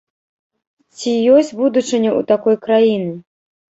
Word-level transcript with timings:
Ці 0.95 1.13
ёсць 1.35 1.53
будучыня 1.61 2.09
ў 2.19 2.33
такой 2.35 2.55
краіны? 2.69 3.19